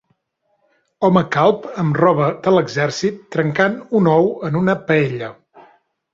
[1.07, 5.33] Home calb amb roba de l'exèrcit trencant un ou en una paella.